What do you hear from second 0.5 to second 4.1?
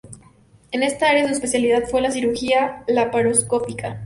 En esta área su especialidad siempre fue la cirugía laparoscópica.